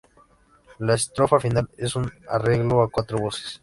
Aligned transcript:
La 0.79 0.95
estrofa 0.95 1.39
final 1.39 1.69
es 1.77 1.95
un 1.95 2.11
arreglo 2.27 2.81
a 2.81 2.89
cuatro 2.89 3.19
voces. 3.19 3.59